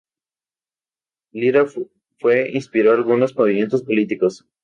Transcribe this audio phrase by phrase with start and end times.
[1.31, 1.67] Lira
[2.17, 4.47] fue inspiró a algunos movimientos políticos.